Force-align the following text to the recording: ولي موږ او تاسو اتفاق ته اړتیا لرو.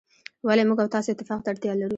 ولي 0.47 0.63
موږ 0.69 0.79
او 0.83 0.91
تاسو 0.95 1.07
اتفاق 1.11 1.39
ته 1.43 1.49
اړتیا 1.51 1.73
لرو. 1.77 1.89